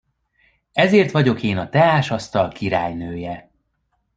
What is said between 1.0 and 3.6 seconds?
vagyok én a teásasztal királynője.